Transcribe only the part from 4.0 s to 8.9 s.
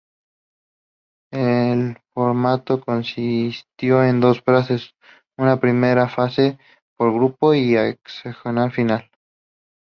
dos fases: una primera fase por grupos y hexagonal